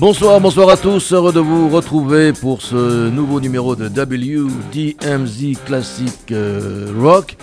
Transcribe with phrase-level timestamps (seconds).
[0.00, 6.32] Bonsoir, bonsoir à tous, heureux de vous retrouver pour ce nouveau numéro de WDMZ Classic
[6.32, 7.36] euh, Rock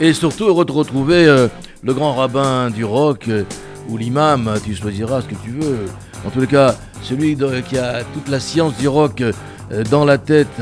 [0.00, 1.46] et surtout heureux de retrouver euh,
[1.84, 3.44] le grand rabbin du rock euh,
[3.88, 5.84] ou l'imam, tu choisiras ce que tu veux.
[6.26, 7.38] En tous les cas, celui
[7.68, 9.22] qui a toute la science du rock
[9.88, 10.60] dans la tête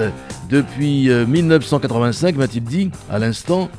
[0.51, 3.71] depuis 1985, m'a-t-il dit à l'instant.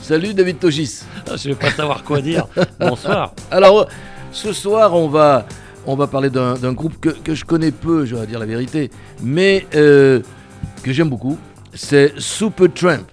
[0.00, 1.02] Salut David Togis.
[1.28, 2.46] Ah, je ne vais pas savoir quoi dire.
[2.80, 3.34] Bonsoir.
[3.50, 3.88] Alors,
[4.32, 5.44] ce soir, on va
[5.86, 8.90] on va parler d'un groupe que, je connais peu, je vais dire la vérité,
[9.22, 10.20] mais euh,
[10.82, 11.38] que j'aime beaucoup.
[11.74, 13.06] C'est Supertramp.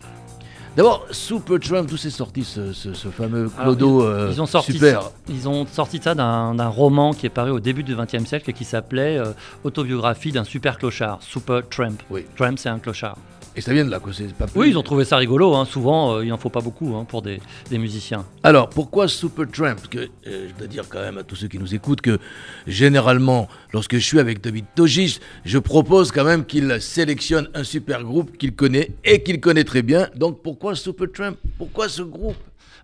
[0.75, 2.71] D'abord, Supertramp, d'où c'est sorti ce,
[3.09, 7.25] fameux Clodo euh, ils, ont sorti super ça, Ils ont sorti ça d'un roman qui
[7.25, 9.31] est paru au début du XXe siècle et qui s'appelait euh,
[9.63, 11.97] Autobiographie d'un super clochard, Supertramp.
[12.11, 12.25] Oui.
[12.35, 13.17] Tramp, c'est un clochard.
[13.58, 14.13] Et ça vient de là, quoi.
[14.38, 15.55] Pas Oui, ils ont trouvé ça rigolo.
[15.55, 15.66] Hein.
[15.66, 17.39] Souvent, euh, il n'en faut pas beaucoup hein, pour des,
[17.72, 18.23] musiciens.
[18.44, 19.75] Alors, pourquoi Supertramp?
[19.77, 22.19] Parce que euh, je dois dire quand même à tous ceux qui nous écoutent que
[22.67, 28.03] généralement, lorsque je suis avec David Togis, je propose quand même qu'il sélectionne un super
[28.03, 30.08] groupe qu'il connaît et qu'il connaît très bien.
[30.16, 31.33] Donc, pourquoi Supertramp?
[31.58, 32.38] Pourquoi ce groupe?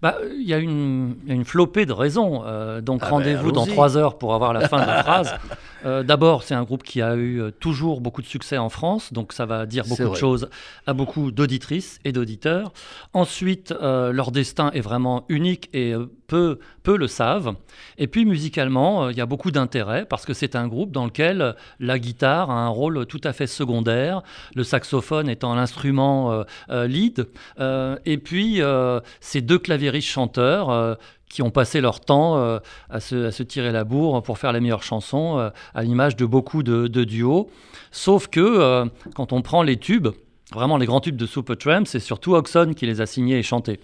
[0.04, 2.44] Bah, il y, a une, une flopée de raisons.
[2.46, 5.34] Euh, donc ah ben, rendez-vous dans trois heures pour avoir la fin de la phrase.
[5.86, 9.14] Euh, d'abord, c'est un groupe qui a eu euh, toujours beaucoup de succès en France,
[9.14, 10.50] donc ça va dire beaucoup de choses
[10.88, 12.74] à beaucoup d'auditrices et d'auditeurs.
[13.14, 15.94] Ensuite, leur destin est vraiment unique et
[16.34, 17.53] peu, peu le savent.
[17.98, 21.56] Et puis musicalement, il y a beaucoup d'intérêt parce que c'est un groupe dans lequel
[21.80, 24.24] la guitare a un rôle tout à fait secondaire,
[24.56, 27.28] le saxophone étant l'instrument lead.
[28.06, 28.62] et puis,
[29.22, 30.96] ces deux claviers chanteurs euh,
[31.30, 32.59] qui ont passé leur temps euh,
[32.91, 36.62] à, se, tirer la bourre pour faire les meilleures chansons, euh, à l'image de beaucoup
[36.62, 37.50] de, duos.
[37.91, 38.85] Sauf que
[39.16, 40.09] quand on prend les tubes,
[40.52, 43.79] vraiment les grands tubes de Supertramp, c'est surtout Oxon qui les a signés et chantés.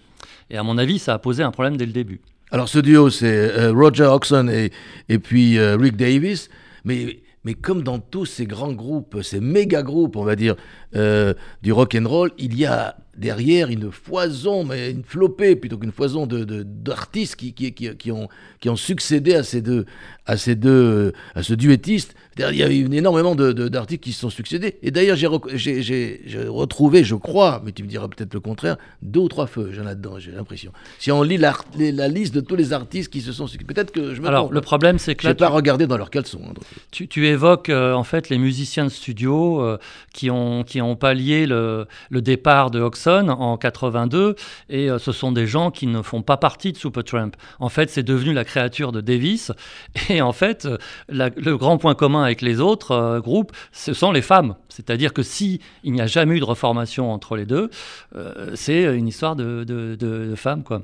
[0.51, 2.21] Et à mon avis, ça a posé un problème dès le début.
[2.51, 4.71] Alors ce duo, c'est Roger Oxon et,
[5.07, 6.49] et puis Rick Davis,
[6.83, 10.55] mais mais comme dans tous ces grands groupes, ces méga groupes, on va dire,
[10.93, 15.91] du rock and roll, il y a derrière une foison, mais une flopée plutôt qu'une
[15.91, 18.29] foison d'artistes de, qui, qui, qui, ont,
[18.61, 19.85] qui ont succédé à ces deux,
[20.25, 22.15] à ces deux, à ce duettiste.
[22.37, 24.77] Il y a eu énormément d'artistes qui se sont succédés.
[24.81, 29.27] Et d'ailleurs, j'ai retrouvé, je crois, mais tu me diras peut-être le contraire, deux ou
[29.27, 30.71] trois feux, j'en ai dedans, j'ai l'impression.
[30.99, 33.91] Si on lit la, la, liste de tous les artistes qui se sont succédés, peut-être
[33.91, 35.27] que je me Alors, le problème, c'est que.
[35.27, 36.41] Je pas regardé dans leurs caleçons.
[36.49, 36.53] Hein,
[36.91, 39.77] tu, tu, évoques, euh, en fait, les musiciens de studio euh,
[40.13, 44.35] qui, ont, qui ont pallié le, le départ de En 82,
[44.69, 47.31] et euh, ce sont des gens qui ne font pas partie de Supertramp.
[47.59, 49.51] En fait, c'est devenu la créature de Davis,
[50.09, 50.67] et en fait,
[51.09, 54.55] le grand point commun avec les autres euh, groupes, ce sont les femmes.
[54.69, 57.69] C'est-à-dire que si il n'y a jamais eu de reformation entre les deux,
[58.15, 60.83] euh, c'est une histoire de, de, de femmes, quoi.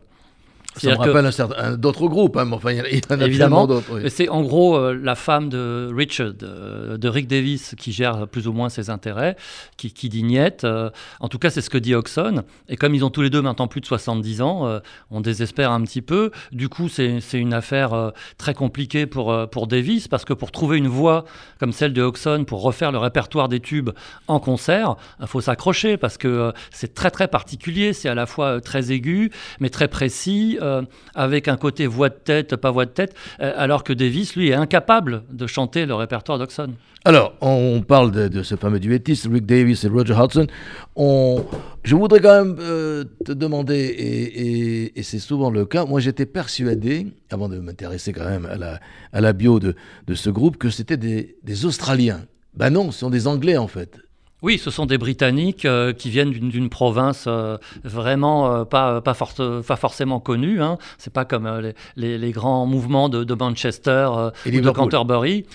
[0.78, 4.08] Ça me rappelle un d'autres groupes, hein, enfin, il y en a Évidemment, d'autres.
[4.10, 8.48] C'est en gros euh, la femme de Richard, euh, de Rick Davis, qui gère plus
[8.48, 9.36] ou moins ses intérêts,
[9.78, 10.26] qui, qui dit
[10.64, 12.44] euh, en tout cas, c'est ce que dit Oxon.
[12.68, 14.80] Et comme ils ont tous les deux maintenant plus de 70 ans,
[15.12, 16.32] on désespère un petit peu.
[16.52, 20.88] Du coup, c'est une affaire très compliquée pour, pour Davis, parce que pour trouver une
[20.88, 21.26] voix
[21.60, 23.92] comme celle de Oxon, pour refaire le répertoire des tubes
[24.28, 27.94] en concert, il faut s'accrocher, parce que c'est très très particulier.
[27.94, 30.58] C'est à la fois très aigu, mais très précis.
[30.66, 30.82] Euh,
[31.14, 34.50] avec un côté voix de tête, pas voix de tête, euh, alors que Davis, lui,
[34.50, 36.74] est incapable de chanter le répertoire d'Oxon.
[37.06, 40.48] Alors, on parle de, ce fameux duettiste, Rick Davis et Roger Hudson.
[40.96, 41.46] On,
[41.84, 47.08] je voudrais quand même euh, te demander, et, c'est souvent le cas, moi j'étais persuadé,
[47.30, 48.80] avant de m'intéresser quand même à la,
[49.14, 49.76] à la bio de,
[50.08, 52.26] de ce groupe, que c'était des, des Australiens.
[52.56, 54.00] Ben non, ce sont des Anglais en fait.
[54.42, 59.16] Oui, ce sont des Britanniques euh, qui viennent d'une province euh, vraiment euh, pas, pas,
[59.16, 60.62] pas, forcément connue.
[60.62, 60.78] Hein.
[60.98, 61.50] C'est pas comme
[61.96, 64.10] les, les, grands mouvements de, Manchester
[64.46, 65.46] ou de Canterbury,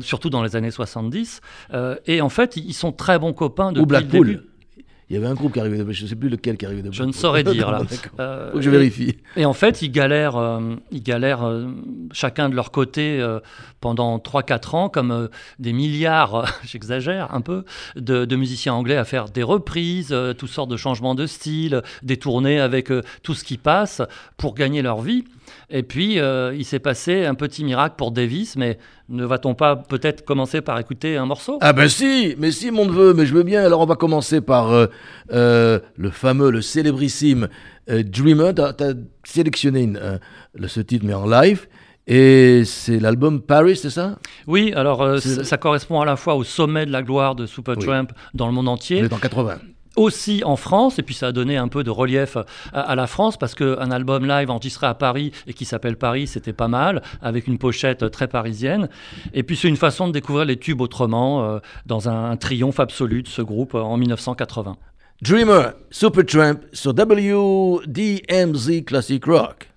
[0.00, 1.40] surtout dans les années 70.
[2.06, 4.44] et en fait, ils sont très bons copains depuis ou Blackpool.
[5.10, 6.82] Il y avait un groupe qui arrivait de je ne sais plus lequel qui arrivait
[6.82, 7.82] de Je ne saurais dire là.
[8.20, 9.16] Euh, Faut que je vérifie.
[9.36, 11.66] Et, en fait, ils galèrent, euh, ils galèrent euh,
[12.12, 13.24] chacun de leur côté
[13.80, 15.28] pendant 3-4 ans, comme
[15.58, 17.64] des milliards, j'exagère un peu,
[17.96, 22.60] de, musiciens anglais à faire des reprises, toutes sortes de changements de style, des tournées
[22.60, 22.90] avec
[23.22, 24.02] tout ce qui passe
[24.36, 25.24] pour gagner leur vie.
[25.70, 28.78] Et puis, il s'est passé un petit miracle pour Davis, mais
[29.08, 31.58] ne va-t-on pas peut-être commencer par écouter un morceau?
[31.60, 33.62] Ah ben si, mais si mon neveu, mais je veux bien.
[33.62, 34.86] Alors on va commencer par euh,
[35.32, 37.48] euh, le fameux, le célébrissime
[37.90, 38.54] euh, Dreamer.
[38.54, 38.94] Tu as,
[39.24, 39.92] sélectionné
[40.66, 41.66] ce titre mais en live.
[42.06, 44.18] Et c'est l'album Paris, c'est ça?
[44.46, 48.46] Oui, alors ça correspond à la fois au sommet de la gloire de Supertramp dans
[48.46, 49.02] le monde entier.
[49.02, 49.58] C'est en 80
[49.96, 52.36] aussi en France, et puis ça a donné un peu de relief
[52.72, 56.52] à, la France, parce qu'un album live enregistré à Paris et qui s'appelle Paris, c'était
[56.52, 58.88] pas mal, avec une pochette très parisienne.
[59.32, 63.22] Et puis c'est une façon de découvrir les tubes autrement, euh, dans un, triomphe absolu
[63.22, 64.76] de ce groupe euh, en 1980.
[65.22, 69.73] Dreamer, Supertramp sur WDMZ Classic Rock.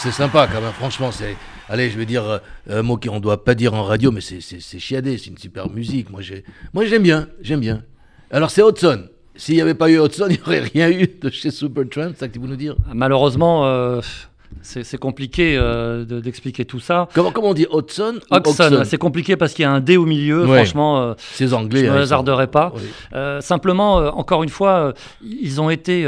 [0.00, 0.72] C'est sympa quand même.
[0.72, 1.36] Franchement, c'est.
[1.68, 2.38] Allez, je vais dire euh,
[2.68, 5.70] un mot qu'on ne doit pas dire en radio, mais c'est chiadé, c'est une super
[5.70, 6.08] musique.
[6.10, 6.22] Moi,
[6.84, 7.82] j'aime bien, j'aime bien.
[8.30, 9.04] Alors, c'est Hudson.
[9.36, 12.20] S'il n'y avait pas eu Hudson, il n'y aurait rien eu de chez Supertramp, c'est
[12.20, 12.76] ça que tu veux nous dire?
[12.92, 14.00] Malheureusement, euh,
[14.62, 17.08] c'est compliqué euh, d'expliquer tout ça.
[17.14, 20.06] Comment, comment on dit Hudson Hudson, c'est compliqué parce qu'il y a un D au
[20.06, 20.44] milieu.
[20.46, 22.72] Franchement, ces Anglais, je ne me hasarderai pas.
[23.40, 26.06] simplement, encore une fois, ils ont été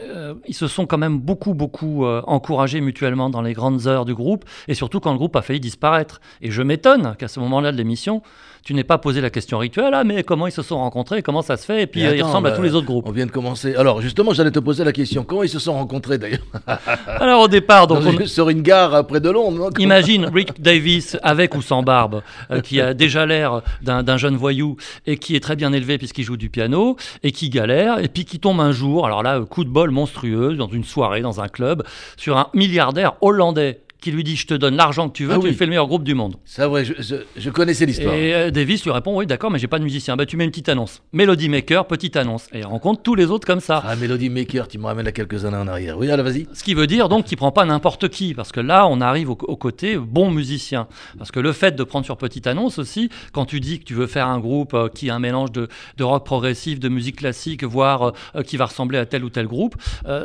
[0.00, 4.04] euh, ils se sont quand même beaucoup, beaucoup euh, encouragés mutuellement dans les grandes heures
[4.04, 6.20] du groupe, et surtout quand le groupe a failli disparaître.
[6.40, 8.22] Et je m'étonne qu'à ce moment-là de l'émission,
[8.68, 11.40] tu n'es pas posé la question rituelle, ah, mais comment ils se sont rencontrés, comment
[11.40, 13.06] ça se fait, et puis ils ressemblent à tous les autres groupes.
[13.08, 13.74] On vient de commencer.
[13.74, 16.42] Alors justement, j'allais te poser la question, comment ils se sont rencontrés d'ailleurs?
[17.06, 18.26] Alors au départ, donc on...
[18.26, 19.70] sur une gare près de Londres.
[19.78, 22.20] Imagine Rick Davis avec ou sans barbe,
[22.50, 26.24] euh, qui a déjà l'air d'un jeune voyou et qui est très bien élevé puisqu'il
[26.24, 29.64] joue du piano et qui galère et puis qui tombe un jour, alors là, coup
[29.64, 31.84] de bol monstrueux dans une soirée dans un club
[32.18, 35.38] sur un milliardaire hollandais qui lui dit Je te donne l'argent que tu veux, ah
[35.40, 36.36] tu fais le meilleur groupe du monde.
[36.44, 36.94] C'est vrai, je,
[37.36, 38.14] je, connaissais l'histoire.
[38.14, 40.16] Et euh, Davis lui répond Oui, d'accord, mais j'ai pas de musicien.
[40.16, 41.02] Bah, tu mets une petite annonce.
[41.12, 42.46] Melody Maker, petite annonce.
[42.52, 43.82] Et il rencontre tous les autres comme ça.
[43.84, 45.98] Ah, Melody Maker, tu me ramènes à quelques années en arrière.
[45.98, 46.46] Oui, allez, vas-y.
[46.52, 49.30] Ce qui veut dire donc qu'il prend pas n'importe qui, parce que là, on arrive
[49.30, 50.86] au, côté bon musicien.
[51.18, 53.94] Parce que le fait de prendre sur petite annonce aussi, quand tu dis que tu
[53.94, 57.16] veux faire un groupe euh, qui a un mélange de, de, rock progressif, de musique
[57.16, 59.76] classique, voire euh, qui va ressembler à tel ou tel groupe,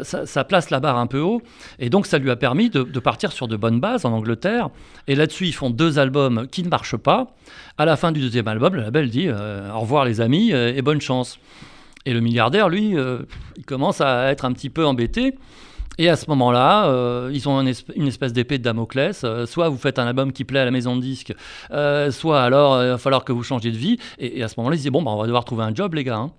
[0.04, 1.42] ça, ça, place la barre un peu haut.
[1.80, 4.70] Et donc, ça lui a permis de, de partir sur de bonnes bases en Angleterre
[5.08, 7.28] et là-dessus, ils font deux albums qui ne marchent pas.
[7.78, 10.76] À la fin du deuxième album, le label dit euh, au revoir les amis euh,
[10.76, 11.40] et bonne chance.
[12.06, 13.20] Et le milliardaire, lui, euh,
[13.56, 15.36] il commence à être un petit peu embêté.
[15.98, 19.24] Et à ce moment-là, ils ont une, espèce d'épée de Damoclès.
[19.46, 21.36] soit vous faites un album qui plaît à la maison de disques,
[22.10, 24.00] soit alors il va falloir que vous changiez de vie.
[24.18, 26.04] Et, à ce moment-là, ils disent bon, bah, on va devoir trouver un job, les
[26.04, 26.18] gars.
[26.18, 26.32] Hein.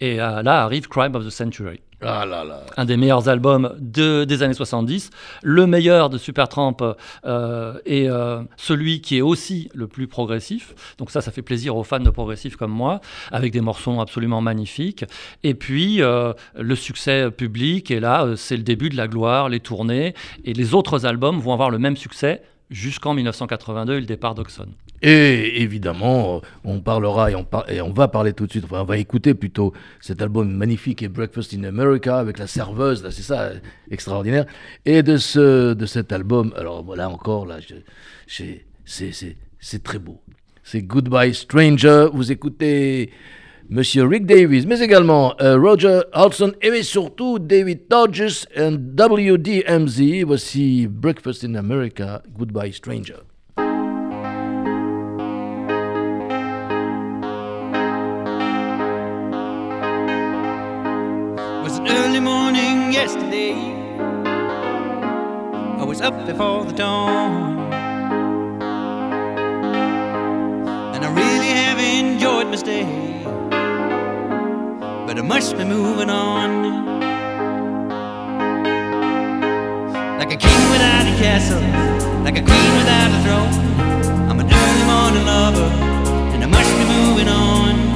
[0.00, 1.80] Et là arrive Crime of the Century.
[2.02, 2.62] Ah là là.
[2.78, 5.10] Un des meilleurs albums de, des années 70.
[5.42, 6.78] Le meilleur de Supertramp
[7.26, 10.94] euh, et euh, celui qui est aussi le plus progressif.
[10.96, 14.40] Donc ça, ça fait plaisir aux fans de progressif comme moi, avec des morceaux absolument
[14.40, 15.04] magnifiques.
[15.42, 17.90] Et puis, euh, le succès public.
[17.90, 20.14] Et là, euh, c'est le début de la gloire, les tournées.
[20.44, 24.68] Et les autres albums vont avoir le même succès jusqu'en 1982 et le départ d'Oxon.
[25.02, 27.34] Et évidemment, on parlera et
[27.80, 31.08] on, va parler tout de suite, enfin on va écouter plutôt cet album magnifique et
[31.08, 33.52] Breakfast in America avec la serveuse, c'est ça,
[33.90, 34.44] extraordinaire.
[34.84, 37.58] Et de, ce, de cet album, alors voilà encore, là,
[38.26, 40.20] c'est très beau.
[40.62, 43.10] C'est Goodbye Stranger, vous écoutez
[43.70, 50.24] Monsieur Rick Davis, mais également euh, Roger Hodgson et surtout David Dodges et WDMZ.
[50.26, 53.29] Voici Breakfast in America, Goodbye Stranger.
[63.00, 63.54] Yesterday.
[65.80, 67.72] I was up before the dawn.
[70.94, 72.84] And I really have enjoyed my stay.
[75.06, 76.50] But I must be moving on.
[80.18, 81.62] Like a king without a castle,
[82.26, 83.52] like a queen without a throne.
[84.28, 85.70] I'm an early morning lover,
[86.34, 87.89] and I must be moving on.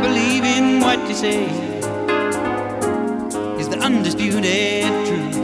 [0.00, 1.44] Believe in what you say
[3.60, 5.36] is the undisputed truth.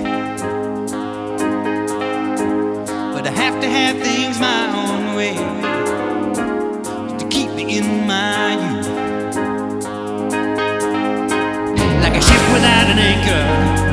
[3.15, 5.35] But I have to have things my own way
[7.19, 8.89] to keep me in my youth.
[12.05, 13.45] Like a ship without an anchor,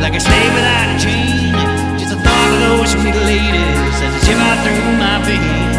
[0.02, 1.54] like a slave without a chain.
[2.00, 5.73] Just a thought of those sweet ladies as they shiver through my veins.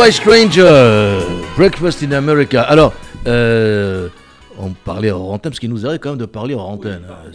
[0.00, 1.18] Goodbye Stranger,
[1.58, 2.62] Breakfast in America.
[2.62, 2.94] Alors,
[3.26, 4.08] euh,
[4.58, 7.02] on parlait hors antenne, parce qu'il nous arrive quand même de parler hors antenne.
[7.06, 7.30] hein,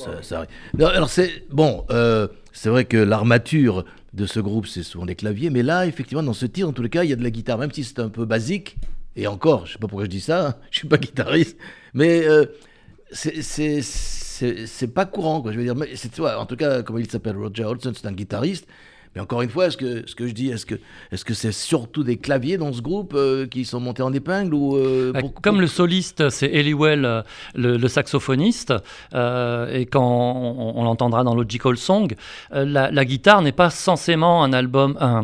[0.88, 5.52] alors c'est bon, euh, c'est vrai que l'armature de ce groupe, c'est souvent des claviers,
[5.52, 7.30] mais là, effectivement, dans ce tir, en tous les cas, il y a de la
[7.30, 8.78] guitare, même si c'est un peu basique.
[9.16, 11.58] Et encore, je sais pas pourquoi je dis ça, hein, je suis pas guitariste,
[11.94, 12.46] mais euh,
[13.12, 13.84] c'est-
[14.92, 15.52] pas courant, quoi.
[15.52, 18.12] Je veux dire, mais c'est en tout cas, comme il s'appelle, Roger Hodgson, c'est un
[18.12, 18.66] guitariste.
[19.16, 20.76] Mais encore une fois, est-ce que ce que je dis, est-ce que
[21.12, 24.54] est-ce que c'est surtout des claviers dans ce groupe euh, qui sont montés en épingle
[24.54, 27.22] ou euh, Bah, pour- Comme le soliste, c'est Eliwell, euh,
[27.56, 28.74] le, le saxophoniste,
[29.14, 32.14] euh, et quand on, on l'entendra dans Logical Song,
[32.52, 35.24] la, la guitare n'est pas censément un album, un,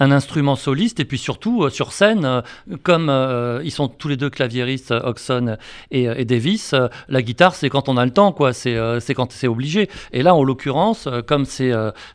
[0.00, 2.42] un instrument soliste, et puis surtout euh, sur scène, euh,
[2.82, 5.56] comme euh, ils sont tous les deux claviéristes, Oxon
[5.90, 6.74] et, Davis,
[7.08, 8.52] la guitare c'est quand on a le temps, quoi.
[8.52, 9.88] C'est quand c'est obligé.
[10.12, 11.72] Et là, en l'occurrence, comme c'est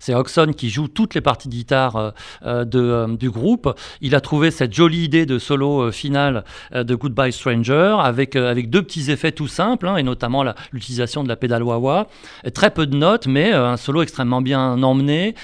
[0.09, 4.73] Oxon qui joue toutes les parties de guitare de, du groupe, il a trouvé cette
[4.73, 6.43] jolie idée de solo final
[6.73, 11.29] de Goodbye Stranger avec, avec deux petits effets tout simples, hein, et notamment l'utilisation de
[11.29, 12.07] la pédale wah-wah.
[12.53, 15.35] Très peu de notes, mais un solo extrêmement bien emmené,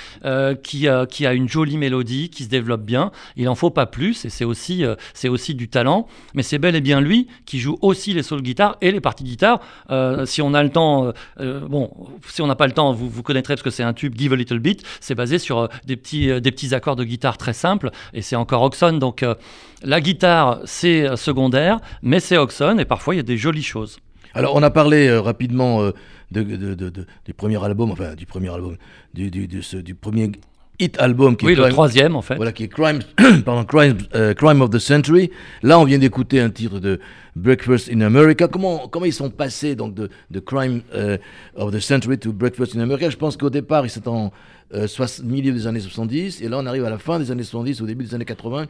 [0.63, 3.12] qui, qui a une jolie mélodie, qui se développe bien.
[3.36, 6.08] Il en faut pas plus, et c'est aussi, euh, aussi du talent.
[6.34, 9.02] Mais c'est bel et bien lui qui joue aussi les solos de guitare et les
[9.02, 9.60] parties de guitare.
[9.89, 11.91] Euh, si on a le temps, euh, bon,
[12.30, 14.32] si on n'a pas le temps, vous, vous connaîtrez parce que c'est un tube Give
[14.34, 14.84] a Little Bit.
[15.02, 18.62] C'est basé sur des, petits, des petits accords de guitare très simples, et c'est encore
[18.63, 18.94] Oxon.
[18.94, 19.26] Donc
[19.84, 23.98] la guitare, c'est secondaire, mais c'est Oxon, et parfois il y a des jolies choses.
[24.34, 25.82] Alors, on a parlé rapidement
[26.32, 28.76] de, de- de- de- du premier album, enfin du premier album,
[29.13, 30.32] du, du premier
[30.79, 32.35] hit album qui oui, est le troisième en fait.
[32.35, 32.99] Voilà, qui est Crime,
[33.45, 35.31] pardon, Crime, euh, Crime of the Century.
[35.63, 36.99] Là, on vient d'écouter un titre de
[37.35, 38.47] Breakfast in America.
[38.47, 41.17] Comment, comment ils sont passés donc de, de Crime euh,
[41.55, 43.09] of the Century to Breakfast in America?
[43.09, 44.31] Je pense qu'au départ, ils étaient en
[44.73, 44.88] euh,
[45.23, 47.85] milieu des années 70, et là, on arrive à la fin des années 70, au
[47.85, 48.65] début des années 80.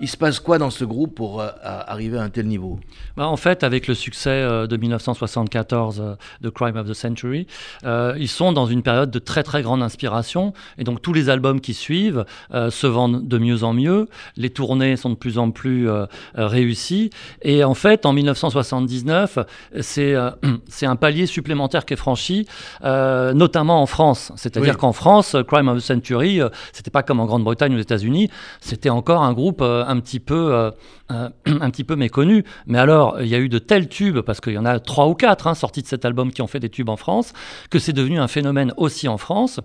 [0.00, 2.78] Il se passe quoi dans ce groupe pour euh, arriver à un tel niveau?
[3.16, 7.46] Bah, En fait, avec le succès euh, de 1974 euh, de Crime of the Century,
[7.84, 10.52] ils sont dans une période de très très grande inspiration.
[10.78, 14.08] Et donc tous les albums qui suivent se vendent de mieux en mieux.
[14.36, 15.88] Les tournées sont de plus en plus
[16.34, 17.10] réussies.
[17.42, 19.38] Et en fait, en 1979,
[19.80, 20.14] c'est
[20.68, 22.46] c'est un palier supplémentaire qui est franchi,
[22.82, 24.32] notamment en France.
[24.36, 26.40] C'est-à-dire qu'en France, Crime of the Century,
[26.72, 28.30] c'était pas comme en Grande-Bretagne ou aux États-Unis,
[28.60, 30.70] c'était encore un groupe un petit peu, euh,
[31.10, 32.44] euh, un petit peu méconnu.
[32.66, 35.08] Mais alors, il y a eu de tels tubes, parce qu'il y en a trois
[35.08, 37.32] ou quatre hein, sortis de cet album qui ont fait des tubes en France,
[37.70, 39.60] que c'est devenu un phénomène aussi en France.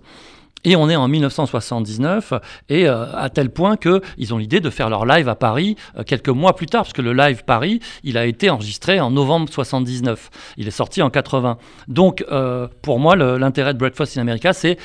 [0.64, 2.34] Et on est en 1979,
[2.68, 6.02] et euh, à tel point qu'ils ont l'idée de faire leur live à Paris euh,
[6.04, 9.48] quelques mois plus tard, parce que le live Paris, il a été enregistré en novembre
[9.50, 10.28] 79.
[10.58, 11.56] Il est sorti en 80.
[11.88, 14.76] Donc, euh, pour moi, l'intérêt de Breakfast in America, c'est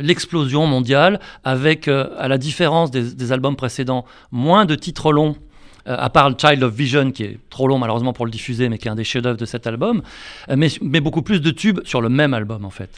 [0.00, 5.36] l'explosion mondiale, avec, à la différence des, albums précédents, moins de titres longs.
[5.84, 8.88] à part Child of Vision, qui est trop long malheureusement pour le diffuser, mais qui
[8.88, 10.02] est un des chefs-d'œuvre de cet album,
[10.48, 12.90] mais beaucoup plus de tubes sur le même album en fait.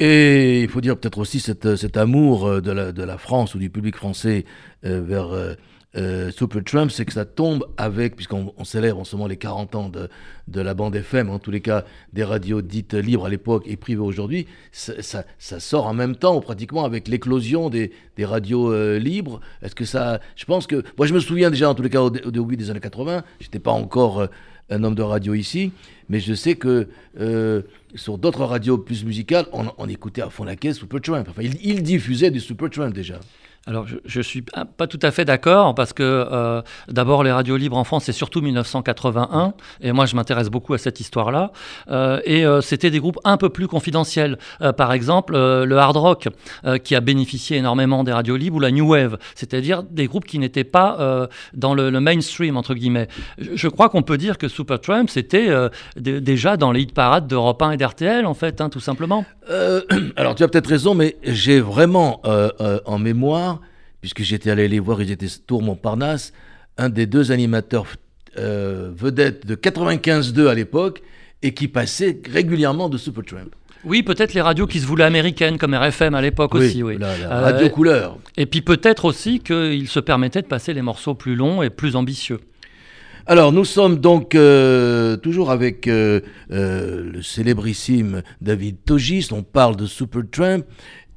[0.00, 3.54] Et il faut dire peut-être aussi cet, cet amour euh, de la, de la, France
[3.54, 4.46] ou du public français
[4.86, 5.28] euh, vers
[5.94, 9.74] euh, Super Trump, c'est que ça tombe avec, puisqu'on célèbre en ce moment les 40
[9.74, 10.08] ans de,
[10.48, 11.84] de, la bande FM, en tous les cas
[12.14, 16.84] des radios dites libres à l'époque et privées aujourd'hui, ça, sort en même temps, pratiquement
[16.86, 19.40] avec l'éclosion des, des, radios libres.
[19.60, 20.20] Est-ce que ça.
[20.36, 20.82] Je pense que.
[20.96, 23.22] Moi, je me souviens déjà, en tous les cas, au, au début des années 80,
[23.40, 24.28] j'étais pas encore
[24.70, 25.72] un homme de radio ici,
[26.08, 26.88] mais je sais que
[27.20, 27.62] euh,
[27.94, 31.24] sur d'autres radios plus musicales, on, écoutait à fond la caisse Supertramp.
[31.28, 33.20] Enfin, il, il diffusait du Supertramp déjà.
[33.66, 37.58] Alors, je ne suis pas tout à fait d'accord parce que euh, d'abord, les radios
[37.58, 39.52] libres en France, c'est surtout 1981.
[39.82, 41.52] Et moi, je m'intéresse beaucoup à cette histoire-là.
[41.90, 44.38] Euh, et euh, c'était des groupes un peu plus confidentiels.
[44.78, 46.28] par exemple, le hard rock,
[46.84, 50.38] qui a bénéficié énormément des radios libres, ou la new wave, c'est-à-dire des groupes qui
[50.38, 53.08] n'étaient pas dans le, mainstream, entre guillemets.
[53.38, 55.50] Je, crois qu'on peut dire que Supertramp, c'était
[55.96, 59.24] déjà dans les hit parades d'Europe 1 et d'RTL, en fait, hein, tout simplement.
[60.16, 62.22] alors, tu as peut-être raison, mais j'ai vraiment
[62.86, 63.59] en mémoire
[64.00, 66.32] puisque j'étais allé les voir, ils étaient Tour Montparnasse,
[66.78, 67.86] un des deux animateurs
[68.38, 71.02] euh, vedettes de 95-2 à l'époque,
[71.42, 73.50] et qui passait régulièrement de Supertramp.
[73.82, 76.82] Oui, peut-être les radios qui se voulaient américaines, comme RFM à l'époque aussi.
[76.82, 78.18] Oui, la, euh, radio couleur.
[78.36, 81.96] Et puis peut-être aussi qu'ils se permettaient de passer les morceaux plus longs et plus
[81.96, 82.40] ambitieux.
[83.26, 86.22] Alors, nous sommes donc euh, toujours avec le
[87.22, 89.28] célébrissime David Togis.
[89.32, 90.62] On parle de Supertramp.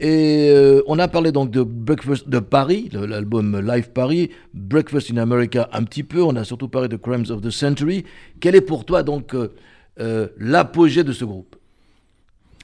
[0.03, 5.15] Et euh, on a parlé donc de Breakfast de Paris, l'album Live Paris, Breakfast in
[5.15, 8.03] America un petit peu, on a surtout parlé de Crimes of the Century.
[8.41, 9.53] Quel est pour toi donc euh,
[10.01, 11.55] euh, l'apogée de ce groupe?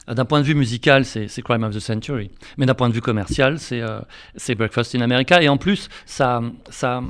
[0.06, 2.30] D'un point de vue musical, c'est Crime of the Century.
[2.58, 5.40] Mais d'un point de vue commercial, c'est Breakfast in America.
[5.40, 7.02] Et en plus, ça, ça,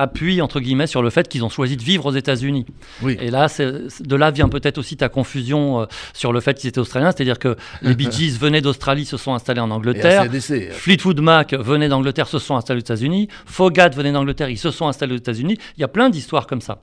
[0.00, 2.66] appuie entre guillemets sur le fait qu'ils ont choisi de vivre aux États-Unis.
[3.02, 3.16] Oui.
[3.20, 6.80] Et là, de là vient peut-être aussi ta confusion euh, sur le fait qu'ils étaient
[6.80, 10.24] australiens, c'est-à-dire que les Bee Gees venaient d'Australie, se sont installés en Angleterre.
[10.32, 10.70] Euh.
[10.72, 13.28] Fleetwood Mac venait d'Angleterre, se sont installés aux États-Unis.
[13.44, 15.58] Fogat venait d'Angleterre, ils se sont installés aux États-Unis.
[15.76, 16.82] Il y a plein d'histoires comme ça.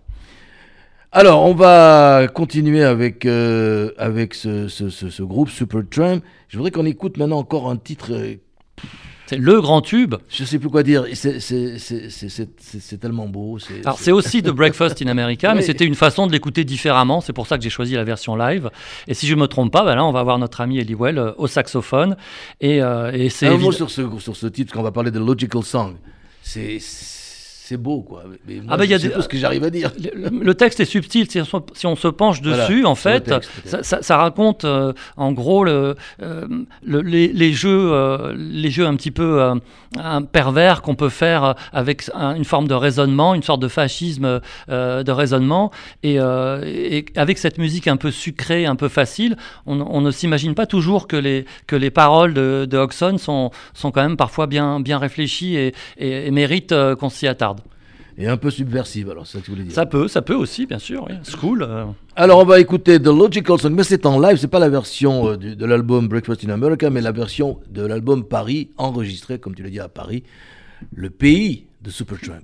[1.11, 6.19] Alors, on va continuer avec, euh, avec ce, ce, ce, groupe Supertramp.
[6.49, 8.11] Je voudrais qu'on écoute maintenant encore un titre
[9.27, 10.15] c'est le grand tube.
[10.29, 11.05] Je sais plus quoi dire.
[11.13, 13.57] C'est tellement beau.
[13.83, 17.21] Alors c'est aussi The Breakfast in America, mais c'était une façon de l'écouter différemment.
[17.21, 18.69] C'est pour ça que j'ai choisi la version live.
[19.07, 21.31] Et si je me trompe pas, ben là on va voir notre ami Eliwell euh,
[21.37, 22.15] au saxophone.
[22.61, 25.19] Et, euh, et c'est un mot sur ce sur ce titre qu'on va parler de
[25.19, 25.95] Logical Song.
[26.41, 26.79] C'est
[27.67, 28.23] c'est beau, quoi.
[28.47, 29.91] Mais ah bah, y a tout ce que j'arrive à dire.
[30.13, 31.27] Le, texte est subtil.
[31.29, 33.33] Si on, se penche dessus, en fait,
[33.65, 36.47] ça, raconte euh, en gros le, euh,
[36.85, 39.51] les, jeux, euh, les jeux un petit peu
[40.31, 45.71] pervers qu'on peut faire avec une forme de raisonnement, une sorte de fascisme de raisonnement.
[46.03, 46.19] Et,
[47.17, 51.17] avec cette musique un peu sucrée, un peu facile, on, ne s'imagine pas toujours que
[51.17, 55.57] les, que les paroles de, de Hodgson sont, sont quand même parfois bien, bien réfléchies
[55.57, 57.56] et, et méritent qu'on s'y attarde
[58.17, 59.09] et un peu subversive.
[59.09, 59.73] Alors, c'est ça que tu voulais dire.
[59.73, 61.05] Ça peut, ça peut aussi, bien sûr.
[61.09, 61.15] Oui.
[61.23, 61.63] School.
[61.63, 61.85] Euh.
[62.15, 65.29] Alors, on va écouter The Logical Song, mais c'est en live, c'est pas la version
[65.29, 69.63] euh, de l'album Breakfast in America, mais la version de l'album Paris, enregistré, comme tu
[69.63, 70.23] l'as dit, à Paris,
[70.93, 72.43] le pays de Supertramp.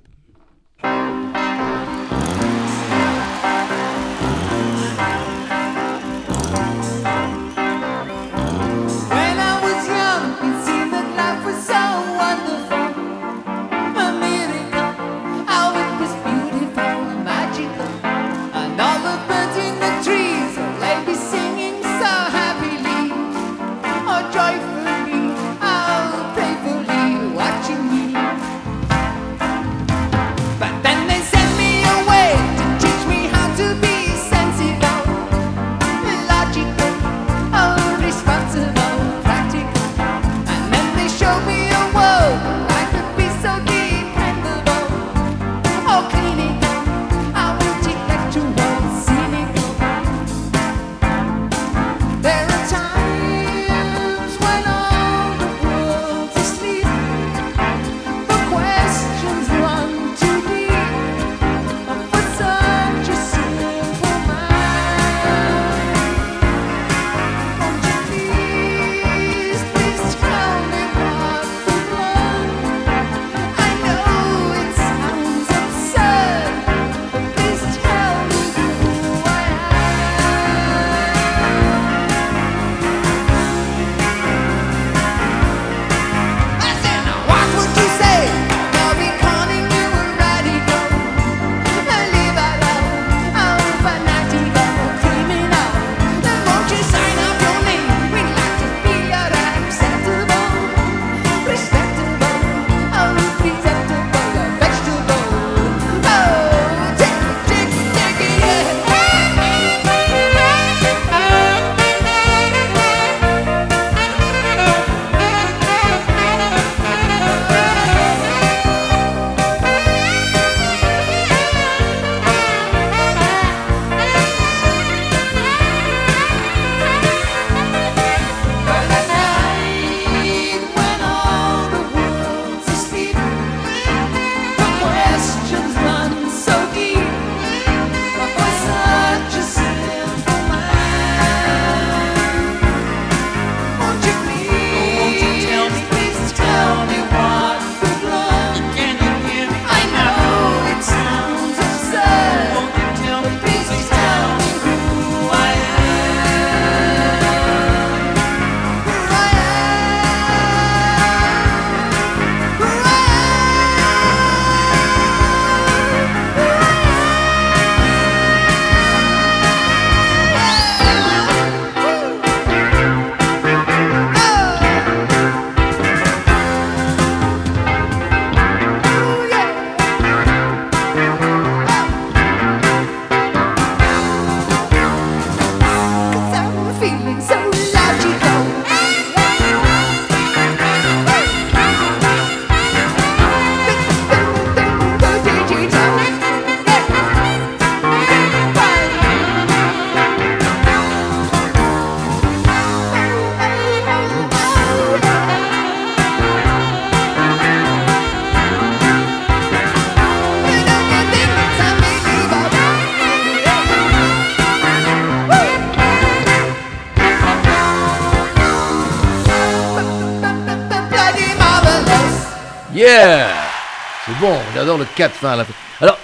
[224.64, 225.52] J'adore le 4 fin à la fin.
[225.78, 225.98] Alors,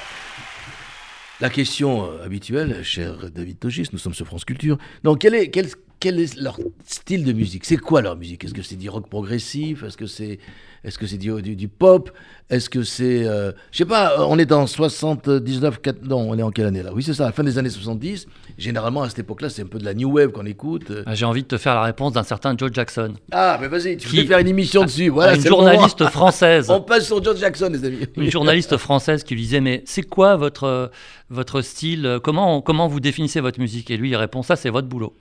[1.41, 4.77] la question euh, habituelle, cher David Togis, nous sommes sur France Culture.
[5.03, 5.67] Donc, quel est, quel,
[6.01, 7.65] quel est leur style de musique?
[7.65, 8.45] C'est quoi leur musique?
[8.45, 9.85] Est-ce que c'est du rock progressif?
[9.85, 10.39] Est-ce que c'est
[10.83, 12.11] est-ce que c'est du, du, du, pop?
[12.49, 13.27] Est-ce que c'est...
[13.27, 15.83] Euh, je sais pas, on est en 79...
[15.83, 16.91] 4, non, on est en quelle année là?
[16.95, 18.27] Oui, c'est ça, la fin des années 70.
[18.57, 20.91] Généralement, à cette époque-là, c'est un peu de la new wave qu'on écoute.
[21.05, 23.13] Ah, j'ai envie de te faire la réponse d'un certain Joe Jackson.
[23.31, 25.11] Ah, mais vas-y, tu veux faire une émission dessus.
[25.11, 26.71] Voilà, une journaliste française.
[26.71, 27.99] on passe sur Joe Jackson, les amis.
[28.17, 30.91] Une journaliste française qui lui disait, mais c'est quoi votre,
[31.29, 32.21] votre style?
[32.25, 33.91] Comment, comment vous définissez votre musique?
[33.91, 35.15] Et lui, il répond, ça, c'est votre boulot.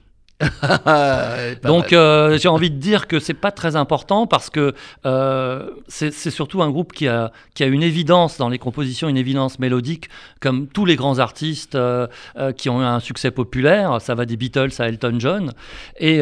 [1.63, 4.73] Donc euh, j'ai envie de dire que c'est pas très important parce que
[5.06, 9.17] euh, c'est surtout un groupe qui a, qui a une évidence dans les compositions, une
[9.17, 12.08] évidence mélodique, comme tous les grands artistes euh,
[12.56, 14.02] qui ont eu un succès populaire.
[14.02, 15.54] Ça va des Beatles à Elton John.
[15.99, 16.21] Et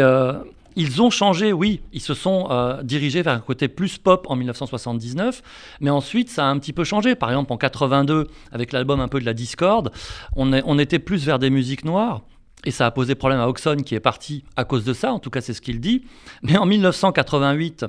[0.79, 2.49] ils ont changé, oui, ils se sont
[2.83, 5.41] dirigés vers un côté plus pop en 1979,
[5.81, 7.15] mais ensuite ça a un petit peu changé.
[7.15, 9.91] Par exemple en 82, avec l'album un peu de la discorde,
[10.35, 12.21] on, est, on était plus vers des musiques noires.
[12.65, 15.19] Et ça a posé problème à Oxon qui est parti à cause de ça, en
[15.19, 16.03] tout cas c'est ce qu'il dit.
[16.41, 17.87] Mais en 1988, euh,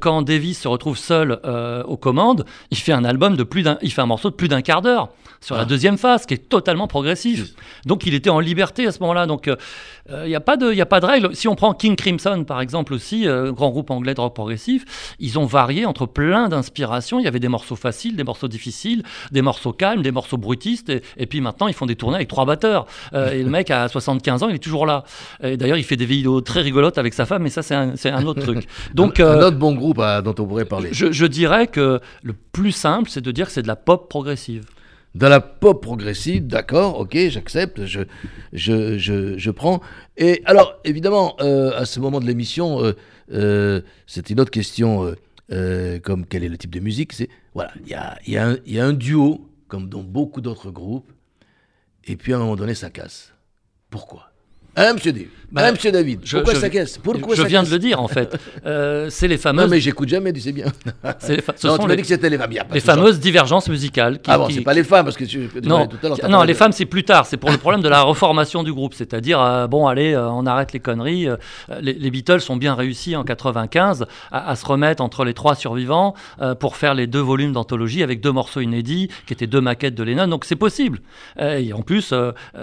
[0.00, 3.78] quand Davis se retrouve seul euh, aux commandes, il fait un album de plus d'un,
[3.80, 5.10] il fait un morceau de plus d'un quart d'heure
[5.40, 5.66] sur la ah.
[5.66, 7.54] deuxième phase, qui est totalement progressif.
[7.86, 9.26] Donc il était en liberté à ce moment-là.
[9.26, 9.56] Donc il
[10.12, 11.36] euh, n'y a pas de, il a pas de règle.
[11.36, 15.38] Si on prend King Crimson par exemple aussi, grand groupe anglais de rock progressif, ils
[15.38, 17.20] ont varié entre plein d'inspirations.
[17.20, 20.90] Il y avait des morceaux faciles, des morceaux difficiles, des morceaux calmes, des morceaux bruitistes,
[21.16, 22.86] et, puis maintenant ils font des tournées avec trois batteurs.
[23.12, 25.04] et le mec à 75 ans, il est toujours là.
[25.40, 28.26] D'ailleurs, il fait des vidéos très rigolotes avec sa femme, mais ça c'est un, un,
[28.26, 28.66] autre truc.
[28.94, 33.10] Donc un, autre bon groupe dont on pourrait parler je, dirais que le plus simple,
[33.10, 34.66] c'est de dire que c'est de la pop progressive.
[35.14, 38.00] De la pop progressive, d'accord, ok, j'accepte, je,
[38.52, 39.80] je, je, prends.
[40.16, 42.92] Et alors, évidemment, euh, à ce moment de l'émission, euh,
[43.32, 45.14] euh, c'est une autre question,
[45.50, 47.12] comme quel est le type de musique.
[47.14, 50.70] C'est voilà, il y a, y, a y a un duo, comme dans beaucoup d'autres
[50.70, 51.10] groupes,
[52.04, 53.32] et puis à un moment donné, ça casse.
[53.90, 54.27] Pourquoi?
[54.78, 56.98] Hein, monsieur David bah, monsieur David, pourquoi ça casse?
[56.98, 58.36] Pourquoi Je viens de le dire, en fait.
[58.66, 59.64] Euh, c'est les fameuses...
[59.64, 60.66] Non, mais j'écoute jamais, tu sais bien.
[61.28, 61.96] Les Ce non, sont tu les...
[61.96, 62.52] dit que c'était les femmes.
[62.72, 64.20] Les fameuses divergences musicales.
[64.20, 65.48] Qui, ah bon, c'est pas les femmes, parce que tu...
[65.62, 67.24] Non, tout à non les femmes, c'est plus tard.
[67.24, 68.94] C'est pour le problème de la reformation du groupe.
[68.94, 71.28] C'est-à-dire, euh, bon, allez, euh, on arrête les conneries.
[71.80, 76.14] Les, Beatles ont bien réussi en 95 à, se remettre entre les trois survivants
[76.58, 80.02] pour faire les deux volumes d'anthologie avec deux morceaux inédits, qui étaient deux maquettes de
[80.02, 80.26] Lennon.
[80.26, 81.00] Donc c'est possible.
[81.40, 82.12] et en plus,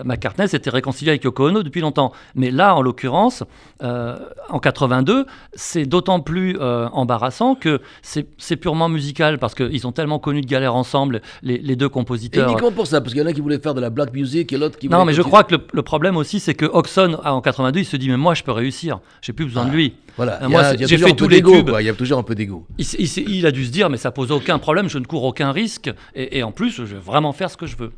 [0.03, 2.04] McCartney s'était réconcilié avec Yoko Ono depuis longtemps.
[2.35, 3.43] Mais là, en l'occurrence,
[3.83, 4.17] euh,
[4.49, 10.19] en 82, c'est d'autant plus euh, embarrassant que c'est purement musical parce qu'ils ont tellement
[10.19, 12.47] connu de galères ensemble, les, deux compositeurs.
[12.47, 14.13] Et uniquement pour ça, parce qu'il y en a qui voulaient faire de la black
[14.13, 17.17] music et l'autre qui Non, mais je crois que le, problème aussi, c'est que Oxon,
[17.23, 19.95] en 82, il se dit Mais moi, je peux réussir, j'ai plus besoin de lui.
[20.17, 21.71] Voilà, moi, j'ai fait tous les tubes.
[21.79, 22.65] Il y a toujours un peu d'ego.
[22.77, 22.85] Il,
[23.27, 25.91] il, a dû se dire Mais ça pose aucun problème, je ne cours aucun risque,
[26.15, 27.91] et, et en plus, je vais vraiment faire ce que je veux.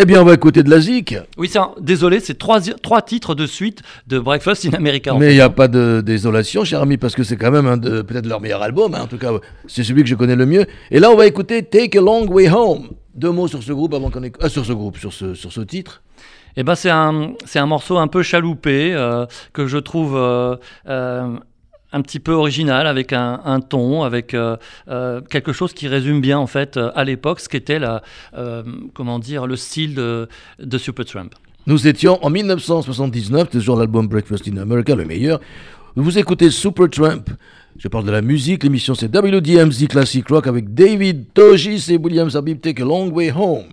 [0.00, 1.16] Eh bien, on va écouter de la zik.
[1.38, 5.12] Oui, désolé, c'est trois, trois titres de suite de Breakfast in America.
[5.18, 7.76] Mais il n'y a pas de désolation, cher ami, parce que c'est quand même un
[7.78, 8.94] de, peut-être leur meilleur album.
[8.94, 9.00] Hein.
[9.02, 9.32] en tout cas,
[9.66, 10.66] c'est celui que je connais le mieux.
[10.92, 12.90] Et là, on va écouter Take a Long Way Home.
[13.16, 15.62] Deux mots sur ce groupe avant qu'on euh, sur ce groupe, sur ce, sur ce
[15.62, 16.04] titre.
[16.56, 20.56] Eh ben, c'est un, c'est un morceau un peu chaloupé euh, que je trouve euh,
[21.92, 24.56] un petit peu original, avec un, ton, avec euh,
[24.88, 28.02] euh, quelque chose qui résume bien en fait euh, à l'époque ce qu'était la,
[28.94, 31.30] comment dire, le style de, de Supertramp.
[31.66, 35.40] Nous étions en 1979, toujours l'album Breakfast in America, le meilleur.
[35.96, 37.24] Vous écoutez Supertramp.
[37.76, 38.64] Je parle de la musique.
[38.64, 43.32] L'émission c'est WDMZ Classic Rock avec David Togis et William Zabib Take a Long Way
[43.32, 43.66] Home.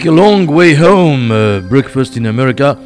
[0.00, 2.78] Take a Long Way Home, euh, Breakfast in America.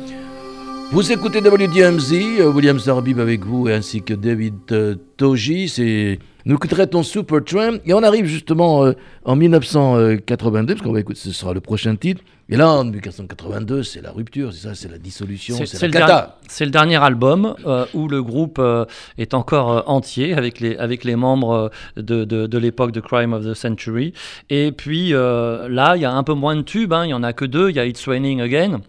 [0.90, 5.68] Vous écoutez WDMZ, euh, William Zarbib avec vous ainsi que David euh, Toji.
[5.68, 8.92] C'est nous traitons Supertramp et on arrive justement
[9.24, 12.22] en 1982 parce qu'on va écouter, ce sera le prochain titre.
[12.50, 16.38] Et là, en 1982, c'est la rupture, c'est ça, c'est la dissolution, c'est la cata.
[16.46, 18.84] C'est le dernier album euh, où le groupe euh,
[19.16, 23.32] est encore euh, entier avec les, avec les membres de, de, de l'époque de Crime
[23.32, 24.12] of the Century.
[24.50, 27.22] Et puis là, il y a un peu moins de tubes, hein, il n'y en
[27.22, 27.70] a que deux.
[27.70, 28.80] Il y a It's Raining Again,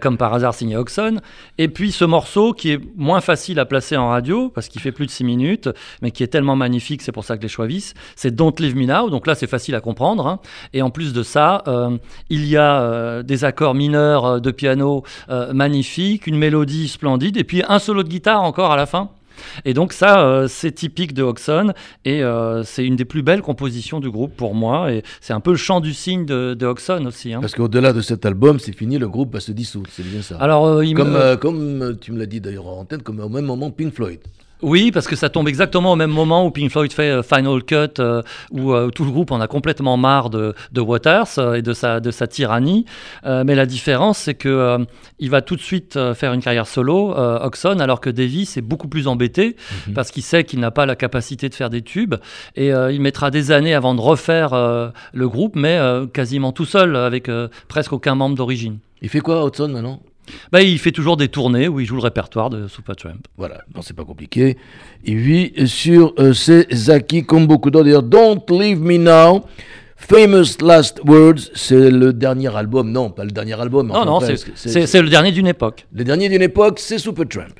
[0.00, 1.20] comme par hasard signé Oxon.
[1.58, 4.92] Et puis ce morceau qui est moins facile à placer en radio parce qu'il fait
[4.92, 5.68] plus de 6 minutes,
[6.00, 7.94] mais qui est tellement magnifique, c'est pour ça que les choisissent.
[8.16, 9.10] C'est Don't Leave Me Now.
[9.10, 10.26] Donc là, c'est facile à comprendre.
[10.26, 10.40] Hein.
[10.72, 11.62] Et en plus de ça,
[12.30, 17.36] il y a euh, des accords mineurs euh, de piano euh, magnifiques, une mélodie splendide,
[17.36, 19.10] et puis un solo de guitare encore à la fin.
[19.64, 21.74] Et donc ça, c'est typique de Oxon
[22.04, 22.22] et
[22.62, 24.92] c'est une des plus belles compositions du groupe pour moi.
[24.92, 27.34] Et c'est un peu le chant du cygne de, de Oxon aussi.
[27.34, 27.40] Hein.
[27.40, 30.36] Parce qu'au-delà de cet album, c'est fini, le groupe va se dissoudre, c'est bien ça.
[30.36, 33.92] Alors, comme, comme tu me l'as dit d'ailleurs en antenne, comme au même moment Pink
[33.92, 34.20] Floyd.
[34.62, 37.62] Oui, parce que ça tombe exactement au même moment où Pink Floyd fait euh, Final
[37.64, 41.72] Cut, euh, où euh, tout le groupe en a complètement marre de, Waters et de
[41.72, 42.84] sa, de sa tyrannie.
[43.24, 44.78] mais la différence, c'est que
[45.18, 48.88] il va tout de suite faire une carrière solo, Oxon, alors que Davis est beaucoup
[48.88, 49.94] plus embêté mhm.
[49.94, 52.16] parce qu'il sait qu'il n'a pas la capacité de faire des tubes
[52.56, 54.50] et il mettra des années avant de refaire
[55.12, 55.80] le groupe, mais
[56.12, 57.30] quasiment tout seul, avec
[57.68, 58.78] presque aucun membre d'origine.
[59.00, 60.00] Il fait quoi, Hudson, maintenant?
[60.52, 63.20] Bah, il fait toujours des tournées où il joue le répertoire de Supertramp.
[63.36, 64.56] Voilà, non, c'est pas compliqué.
[65.04, 67.84] Il vit sur euh, ses acquis comme beaucoup d'autres.
[67.84, 69.44] D'ailleurs, Don't Leave Me Now.
[69.96, 72.90] Famous Last Words, c'est le dernier album.
[72.90, 73.88] Non, pas le dernier album.
[73.88, 75.86] Non, non, c'est le dernier d'une époque.
[75.94, 77.54] Le dernier d'une époque, c'est Supertramp.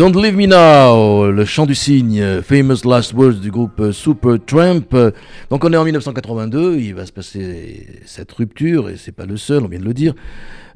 [0.00, 4.96] Don't Leave Me Now, le chant du cygne, Famous Last Words du groupe Super Tramp.
[5.50, 9.36] Donc on est en 1982, il va se passer cette rupture, et c'est pas le
[9.36, 10.14] seul, on vient de le dire.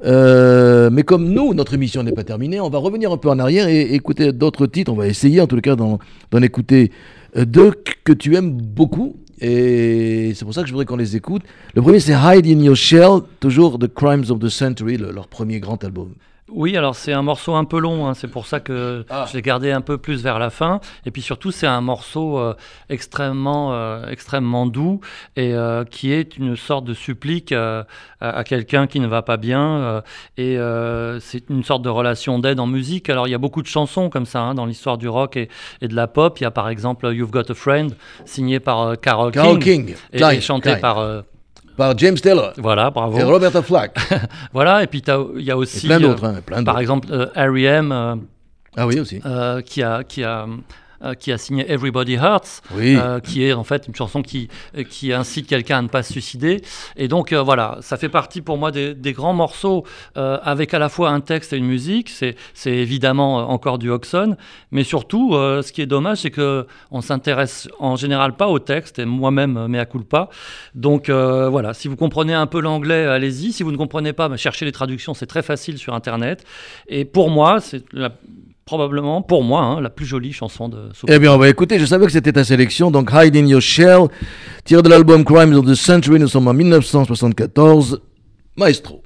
[0.04, 3.38] Euh, mais comme nous, notre émission n'est pas terminée, on va revenir un peu en
[3.38, 4.92] arrière et écouter d'autres titres.
[4.92, 5.98] On va essayer en tout cas d'en
[6.42, 6.92] écouter
[7.38, 7.72] euh, deux
[8.04, 9.16] que tu aimes beaucoup.
[9.40, 11.44] Et c'est pour ça que je voudrais qu'on les écoute.
[11.74, 15.60] Le premier, c'est Hide in Your Shell, toujours The Crimes of the Century, leur premier
[15.60, 16.10] grand album.
[16.50, 19.24] Oui, alors c'est un morceau un peu long, hein, c'est pour ça que ah.
[19.26, 20.80] je l'ai gardé un peu plus vers la fin.
[21.06, 22.54] Et puis surtout, c'est un morceau euh,
[22.90, 25.00] extrêmement, euh, extrêmement doux
[25.36, 30.02] et euh, qui est une sorte de supplique à, quelqu'un qui ne va pas bien.
[30.36, 30.58] et
[31.20, 33.08] c'est une sorte de relation d'aide en musique.
[33.08, 35.48] Alors il y a beaucoup de chansons comme ça hein, dans l'histoire du rock et,
[35.80, 36.38] de la pop.
[36.40, 37.94] Il y a par exemple You've Got a Friend,
[38.26, 39.94] signé par Carole, King, King.
[40.12, 41.24] Et, chanté par
[41.76, 42.52] par James Taylor.
[42.56, 43.18] Voilà, bravo.
[43.18, 43.96] Et Roberta Flack.
[44.52, 45.02] voilà, et puis
[45.36, 45.86] il y a aussi.
[45.86, 47.92] plein d'autres, hein, Par exemple, euh, R.E.M.
[47.92, 48.16] Euh,
[48.76, 49.20] ah oui, aussi.
[49.24, 50.04] Euh, qui a.
[50.04, 50.46] Qui a
[51.04, 54.48] euh, qui a signé Everybody Hurts, euh, qui est en fait une chanson qui,
[54.88, 56.62] qui incite quelqu'un à ne pas se suicider.
[56.96, 59.84] Et donc euh, voilà, ça fait partie pour moi des, grands morceaux
[60.14, 62.08] avec à la fois un texte et une musique.
[62.08, 64.36] C'est, c'est évidemment encore du Oxon,
[64.72, 68.98] mais surtout, ce qui est dommage, c'est que on s'intéresse en général pas au texte,
[68.98, 70.30] et moi-même, mais à pas.
[70.74, 73.52] Donc voilà, si vous comprenez un peu l'anglais, allez-y.
[73.52, 76.44] Si vous ne comprenez pas, bah, cherchez les traductions, c'est très facile sur Internet.
[76.88, 78.10] Et pour moi, c'est la
[78.64, 81.78] probablement, pour moi, hein, la plus jolie chanson de Eh bien, on va écouter.
[81.78, 82.90] Je savais que c'était ta sélection.
[82.90, 84.08] Donc, Hide in Your Shell,
[84.64, 86.18] tiré de l'album Crimes of the Century.
[86.18, 88.00] Nous sommes en 1974.
[88.56, 89.03] Maestro.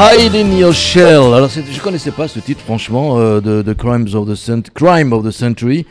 [0.00, 1.34] Hide in Your Shell.
[1.34, 5.32] Alors, je connaissais pas ce titre, franchement, euh, de, Crimes of the Crime of the
[5.32, 5.86] Century.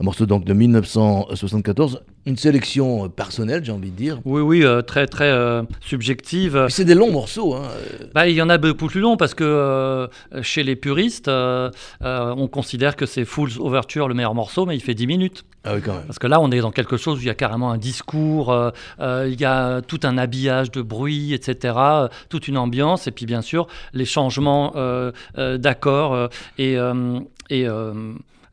[0.00, 2.02] Un morceau donc de 1974.
[2.26, 4.20] Une sélection euh, personnelle, j'ai envie de dire.
[4.24, 5.32] Oui, oui, euh, très, très
[5.80, 6.66] subjective.
[6.68, 7.54] C'est des longs morceaux.
[7.54, 7.62] Hein.
[8.14, 10.08] Bah, il y en a beaucoup plus longs parce que
[10.42, 14.94] chez les puristes, on considère que c'est Fool's Overture le meilleur morceau, mais il fait
[14.94, 15.44] 10 minutes.
[15.66, 16.04] Ah oui, quand même.
[16.04, 18.52] Parce que là, on est dans quelque chose où il y a carrément un discours,
[18.52, 18.70] euh,
[19.00, 23.10] euh, il y a tout un habillage de bruit, etc., euh, toute une ambiance, et
[23.10, 24.74] puis bien sûr, les changements
[25.36, 26.76] d'accords et,
[27.50, 27.66] et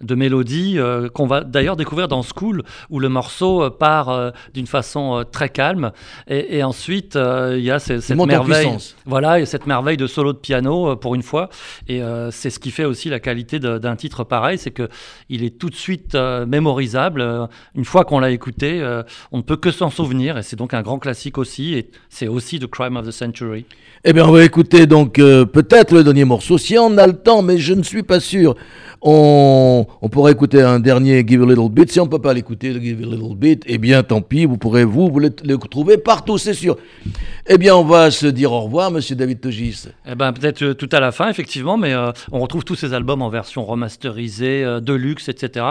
[0.03, 4.31] de mélodie euh, qu'on va d'ailleurs découvrir dans School, où le morceau euh, part euh,
[4.53, 5.91] d'une façon très calme.
[6.27, 8.77] Et, ensuite, il y a cette merveille.
[9.05, 11.49] Voilà, et cette merveille de solo de piano pour une fois.
[11.87, 12.01] Et
[12.31, 14.87] c'est ce qui fait aussi la qualité d'un titre pareil, c'est que
[15.29, 17.49] il est tout de suite mémorisable.
[17.75, 18.83] Une fois qu'on l'a écouté,
[19.31, 20.37] on ne peut que s'en souvenir.
[20.37, 21.73] Et c'est donc un grand classique aussi.
[21.73, 23.65] Et c'est aussi The Crime of the Century.
[24.05, 27.41] Eh bien, on va écouter donc peut-être le dernier morceau, si on a le temps,
[27.41, 28.55] mais je ne suis pas sûr.
[29.01, 31.91] On, on pourrait écouter un dernier Give a Little Bit.
[31.91, 34.57] Si on ne peut pas l'écouter, Give a Little Bit, eh bien, tant pis, vous
[34.57, 35.29] pourrez, vous, vous le,
[35.69, 36.77] trouver partout, c'est sûr.
[37.47, 39.85] Eh bien, on va se dire au revoir, monsieur David Togis.
[40.05, 42.93] Eh bien, peut-être euh, tout à la fin, effectivement, mais euh, on retrouve tous ces
[42.93, 45.65] albums en version remasterisée, euh, de luxe, etc.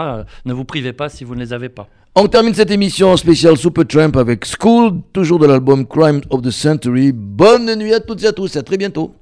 [0.45, 1.87] ne vous privez pas si vous ne les avez pas.
[2.15, 7.11] On termine cette émission spéciale Supertramp avec School, toujours de l'album Crime of the Century.
[7.11, 9.15] Bonne nuit à toutes et à tous, à très bientôt.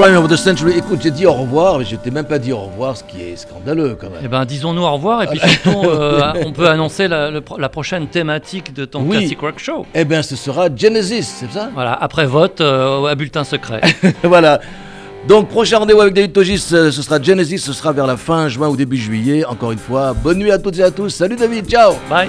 [0.00, 0.78] Crime of the Century.
[0.78, 3.20] Écoute, j'ai dit au revoir, mais je t'ai même pas dit au revoir, ce qui
[3.20, 4.20] est scandaleux quand même.
[4.24, 7.68] Eh ben, disons-nous au revoir, et puis surtout, euh, on peut annoncer la, le- la
[7.68, 9.18] prochaine thématique de ton Oui.
[9.18, 9.86] Classic Rock Show.
[9.96, 11.70] Eh bien, ce sera Genesis, c'est ça?
[11.74, 13.80] Voilà, après vote, euh, à bulletin secret.
[14.22, 14.60] Voilà.
[15.26, 18.46] Donc, prochain rendez-vous avec David Togis, euh, ce sera Genesis, ce sera vers la fin
[18.48, 19.44] juin ou début juillet.
[19.44, 21.08] Encore une fois, bonne nuit à toutes et à tous.
[21.10, 22.28] Salut David, ciao Bye.